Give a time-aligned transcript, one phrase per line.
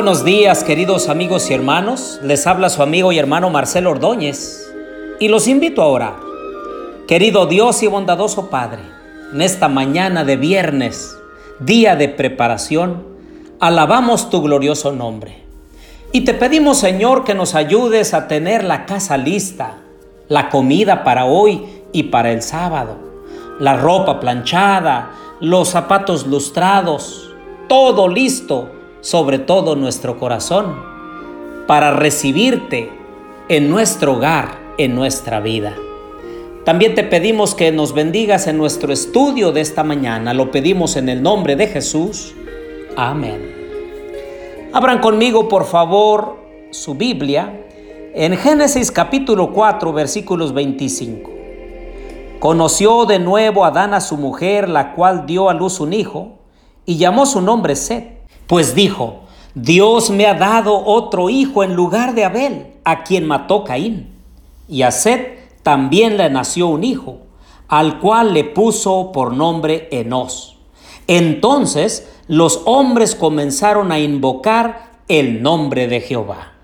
[0.00, 4.72] buenos días queridos amigos y hermanos, les habla su amigo y hermano Marcelo Ordóñez
[5.18, 6.14] y los invito a orar.
[7.06, 8.80] Querido Dios y bondadoso Padre,
[9.34, 11.18] en esta mañana de viernes,
[11.58, 13.04] día de preparación,
[13.60, 15.44] alabamos tu glorioso nombre.
[16.12, 19.80] Y te pedimos Señor que nos ayudes a tener la casa lista,
[20.28, 22.96] la comida para hoy y para el sábado,
[23.58, 25.10] la ropa planchada,
[25.42, 27.34] los zapatos lustrados,
[27.68, 30.74] todo listo sobre todo nuestro corazón,
[31.66, 32.90] para recibirte
[33.48, 35.74] en nuestro hogar, en nuestra vida.
[36.64, 40.34] También te pedimos que nos bendigas en nuestro estudio de esta mañana.
[40.34, 42.34] Lo pedimos en el nombre de Jesús.
[42.96, 44.68] Amén.
[44.72, 46.36] Abran conmigo, por favor,
[46.70, 47.64] su Biblia
[48.14, 51.30] en Génesis capítulo 4, versículos 25.
[52.40, 56.38] Conoció de nuevo Adán a su mujer, la cual dio a luz un hijo,
[56.84, 58.19] y llamó su nombre Set
[58.50, 59.20] pues dijo,
[59.54, 64.08] Dios me ha dado otro hijo en lugar de Abel, a quien mató Caín.
[64.68, 67.18] Y a Set también le nació un hijo,
[67.68, 70.58] al cual le puso por nombre Enos.
[71.06, 76.54] Entonces los hombres comenzaron a invocar el nombre de Jehová.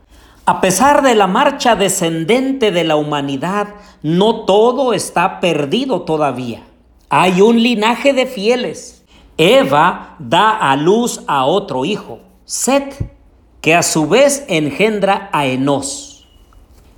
[0.45, 3.69] A pesar de la marcha descendente de la humanidad,
[4.03, 6.65] no todo está perdido todavía.
[7.11, 8.97] Hay un linaje de fieles
[9.39, 13.13] Eva da a luz a otro hijo, Set,
[13.61, 16.27] que a su vez engendra a Enos.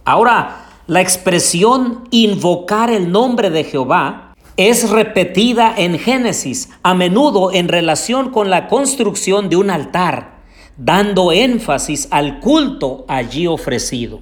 [0.05, 7.67] Ahora, la expresión invocar el nombre de Jehová es repetida en Génesis, a menudo en
[7.67, 10.39] relación con la construcción de un altar,
[10.77, 14.21] dando énfasis al culto allí ofrecido.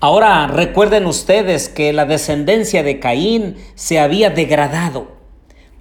[0.00, 5.13] Ahora recuerden ustedes que la descendencia de Caín se había degradado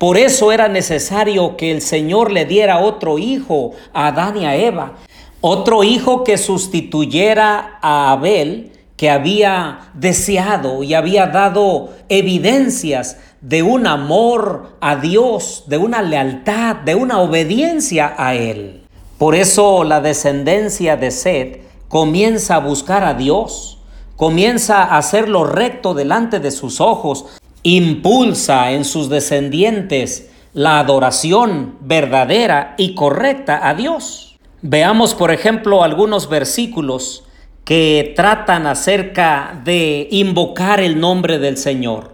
[0.04, 4.53] por eso era necesario que el Señor le diera otro hijo a Adán y a
[4.53, 4.96] Eva,
[5.40, 13.88] otro hijo que sustituyera a Abel, que había deseado y había dado evidencias de un
[13.88, 18.84] amor a Dios, de una lealtad, de una obediencia a Él.
[19.18, 23.80] Por eso la descendencia de Seth comienza a buscar a Dios,
[24.18, 31.75] comienza a hacer lo recto delante de sus ojos, impulsa en sus descendientes la adoración
[31.81, 34.38] verdadera y correcta a Dios.
[34.62, 37.24] Veamos, por ejemplo, algunos versículos
[37.66, 42.12] que tratan acerca de invocar el nombre del Señor.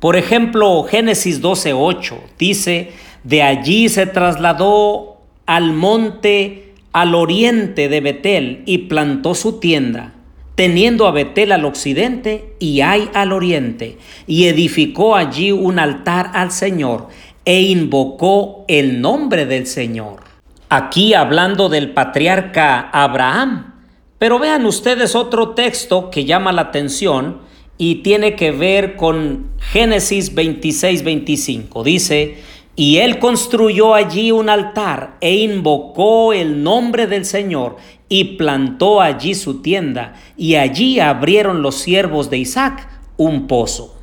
[0.00, 2.92] Por ejemplo, Génesis 12:8 dice,
[3.22, 10.15] de allí se trasladó al monte al oriente de Betel y plantó su tienda
[10.56, 16.50] teniendo a Betel al occidente y Ai al oriente, y edificó allí un altar al
[16.50, 17.08] Señor
[17.44, 20.24] e invocó el nombre del Señor.
[20.68, 23.74] Aquí hablando del patriarca Abraham.
[24.18, 27.38] Pero vean ustedes otro texto que llama la atención
[27.78, 31.84] y tiene que ver con Génesis 26, 25.
[31.84, 32.38] Dice,
[32.76, 37.76] y él construyó allí un altar e invocó el nombre del Señor
[38.10, 43.96] y plantó allí su tienda y allí abrieron los siervos de Isaac un pozo.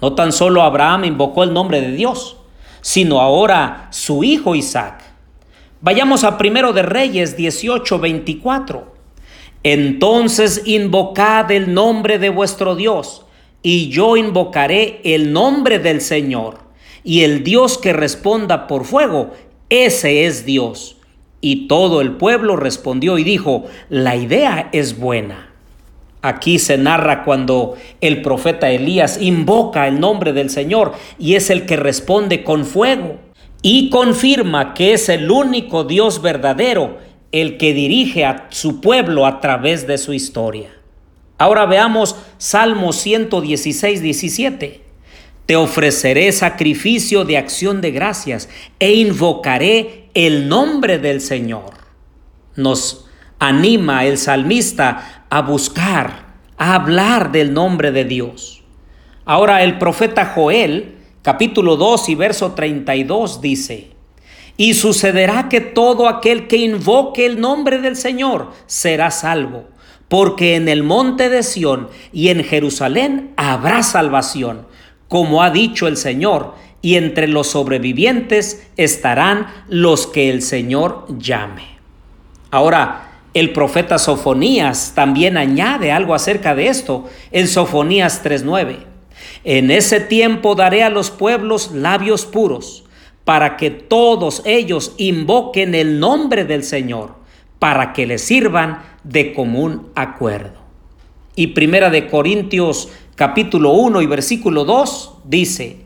[0.00, 2.36] No tan solo Abraham invocó el nombre de Dios,
[2.80, 5.02] sino ahora su hijo Isaac.
[5.80, 8.94] Vayamos a primero de Reyes 18, 24.
[9.64, 13.26] Entonces invocad el nombre de vuestro Dios,
[13.62, 16.65] y yo invocaré el nombre del Señor
[17.06, 19.30] y el Dios que responda por fuego,
[19.70, 20.96] ese es Dios.
[21.40, 25.52] Y todo el pueblo respondió y dijo, la idea es buena.
[26.20, 31.64] Aquí se narra cuando el profeta Elías invoca el nombre del Señor y es el
[31.64, 33.20] que responde con fuego
[33.62, 36.98] y confirma que es el único Dios verdadero
[37.30, 40.70] el que dirige a su pueblo a través de su historia.
[41.38, 44.85] Ahora veamos Salmo 116, 17.
[45.46, 48.48] Te ofreceré sacrificio de acción de gracias
[48.80, 51.70] e invocaré el nombre del Señor.
[52.56, 53.06] Nos
[53.38, 58.64] anima el salmista a buscar, a hablar del nombre de Dios.
[59.24, 63.90] Ahora el profeta Joel, capítulo 2 y verso 32 dice,
[64.56, 69.68] y sucederá que todo aquel que invoque el nombre del Señor será salvo,
[70.08, 74.66] porque en el monte de Sión y en Jerusalén habrá salvación
[75.08, 81.64] como ha dicho el Señor, y entre los sobrevivientes estarán los que el Señor llame.
[82.50, 88.78] Ahora, el profeta Sofonías también añade algo acerca de esto en Sofonías 3:9.
[89.44, 92.84] En ese tiempo daré a los pueblos labios puros,
[93.24, 97.16] para que todos ellos invoquen el nombre del Señor,
[97.58, 100.60] para que le sirvan de común acuerdo.
[101.34, 105.78] Y Primera de Corintios capítulo 1 y versículo 2 dice,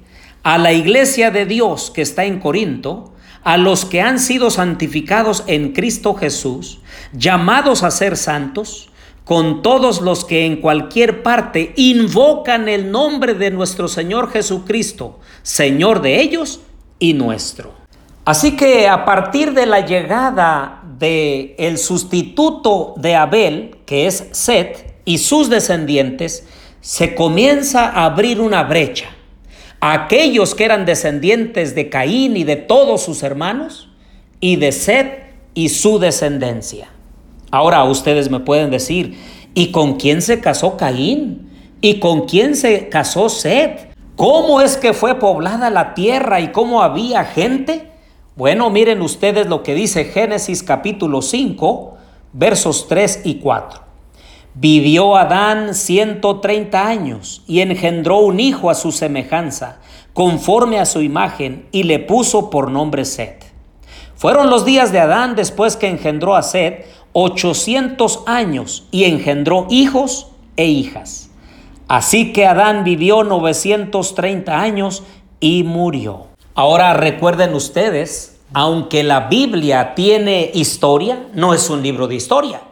[0.43, 3.13] a la iglesia de Dios que está en Corinto,
[3.45, 6.81] a los que han sido santificados en Cristo Jesús,
[7.13, 8.89] llamados a ser santos,
[9.25, 16.03] con todos los que en cualquier parte invocan el nombre de nuestro Señor Jesucristo, Señor
[16.03, 16.61] de ellos
[16.99, 17.73] y nuestro.
[18.25, 24.91] Así que a partir de la llegada de el sustituto de Abel, que es Set,
[25.05, 26.45] y sus descendientes,
[26.81, 29.11] se comienza a abrir una brecha.
[29.81, 33.91] Aquellos que eran descendientes de Caín y de todos sus hermanos,
[34.41, 36.89] y de Set y su descendencia.
[37.51, 39.19] Ahora ustedes me pueden decir,
[39.55, 41.51] ¿y con quién se casó Caín?
[41.81, 43.91] ¿Y con quién se casó Set?
[44.17, 47.91] ¿Cómo es que fue poblada la tierra y cómo había gente?
[48.37, 51.95] Bueno, miren ustedes lo que dice Génesis capítulo 5,
[52.33, 53.90] versos 3 y 4.
[54.55, 59.79] Vivió Adán 130 años y engendró un hijo a su semejanza,
[60.13, 63.45] conforme a su imagen, y le puso por nombre Set.
[64.17, 70.29] Fueron los días de Adán después que engendró a Set 800 años y engendró hijos
[70.57, 71.31] e hijas.
[71.87, 75.05] Así que Adán vivió 930 años
[75.39, 76.27] y murió.
[76.55, 82.63] Ahora recuerden ustedes, aunque la Biblia tiene historia, no es un libro de historia.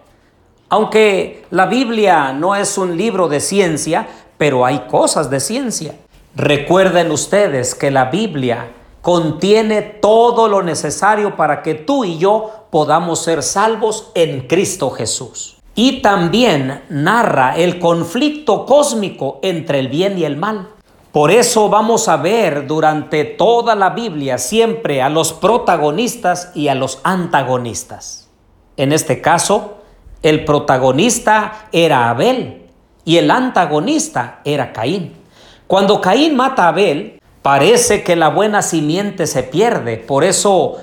[0.68, 4.06] Aunque la Biblia no es un libro de ciencia,
[4.36, 5.94] pero hay cosas de ciencia.
[6.36, 8.70] Recuerden ustedes que la Biblia
[9.00, 15.56] contiene todo lo necesario para que tú y yo podamos ser salvos en Cristo Jesús.
[15.74, 20.68] Y también narra el conflicto cósmico entre el bien y el mal.
[21.12, 26.74] Por eso vamos a ver durante toda la Biblia siempre a los protagonistas y a
[26.74, 28.28] los antagonistas.
[28.76, 29.77] En este caso,
[30.22, 32.66] el protagonista era Abel
[33.04, 35.14] y el antagonista era Caín.
[35.66, 40.76] Cuando Caín mata a Abel, Parece que la buena simiente se pierde, por eso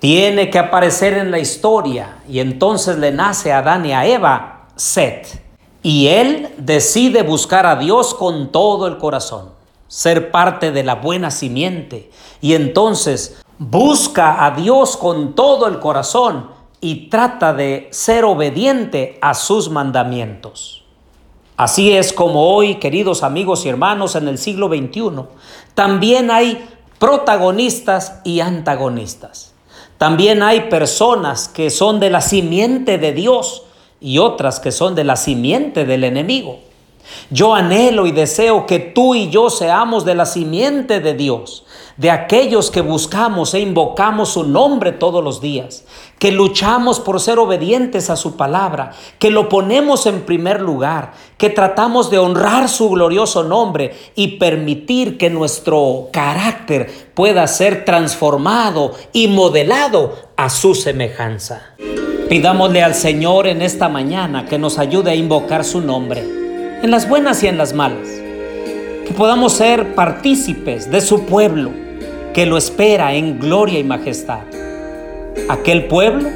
[0.00, 4.66] tiene que aparecer en la historia y entonces le nace a Adán y a Eva
[4.76, 5.42] Set.
[5.82, 9.50] Y él decide buscar a Dios con todo el corazón,
[9.88, 12.10] ser parte de la buena simiente.
[12.42, 19.34] Y entonces busca a Dios con todo el corazón y trata de ser obediente a
[19.34, 20.84] sus mandamientos.
[21.56, 25.24] Así es como hoy, queridos amigos y hermanos, en el siglo XXI,
[25.74, 26.66] también hay
[26.98, 29.52] protagonistas y antagonistas.
[29.98, 33.64] También hay personas que son de la simiente de Dios
[34.00, 36.60] y otras que son de la simiente del enemigo.
[37.28, 41.64] Yo anhelo y deseo que tú y yo seamos de la simiente de Dios,
[42.00, 45.84] de aquellos que buscamos e invocamos su nombre todos los días,
[46.18, 51.50] que luchamos por ser obedientes a su palabra, que lo ponemos en primer lugar, que
[51.50, 59.28] tratamos de honrar su glorioso nombre y permitir que nuestro carácter pueda ser transformado y
[59.28, 61.74] modelado a su semejanza.
[62.30, 66.22] Pidámosle al Señor en esta mañana que nos ayude a invocar su nombre
[66.82, 68.08] en las buenas y en las malas.
[69.06, 71.89] Que podamos ser partícipes de su pueblo
[72.34, 74.40] que lo espera en gloria y majestad.
[75.48, 76.28] Aquel pueblo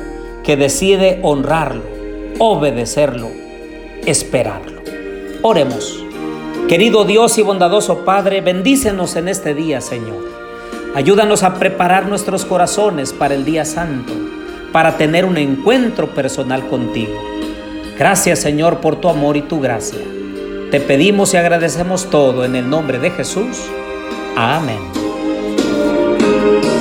[0.42, 1.82] que decide honrarlo,
[2.38, 3.30] obedecerlo,
[4.06, 4.82] esperarlo.
[5.42, 6.04] Oremos.
[6.68, 10.24] Querido Dios y bondadoso Padre, bendícenos en este día, Señor.
[10.94, 14.12] Ayúdanos a preparar nuestros corazones para el día santo,
[14.72, 17.12] para tener un encuentro personal contigo.
[17.98, 20.00] Gracias, Señor, por tu amor y tu gracia.
[20.70, 23.58] Te pedimos y agradecemos todo en el nombre de Jesús.
[24.36, 25.03] Amén.
[26.24, 26.73] Thank you.